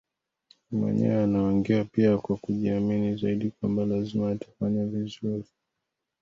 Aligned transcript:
na 0.71 0.77
mwenyewe 0.77 1.23
anaongea 1.23 1.85
pia 1.85 2.17
kwa 2.17 2.37
kujiamini 2.37 3.15
zaidi 3.17 3.51
kwamba 3.51 3.85
lazima 3.85 4.31
atafanya 4.31 4.85
vizuri 4.85 5.43